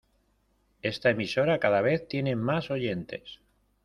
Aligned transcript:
Esta 0.81 1.11
emisora 1.11 1.59
cada 1.59 1.81
vez 1.81 2.07
tiene 2.07 2.35
más 2.35 2.71
oyentes. 2.71 3.39